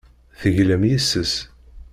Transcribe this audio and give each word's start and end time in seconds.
Teglam 0.39 0.83
yes-s. 0.89 1.33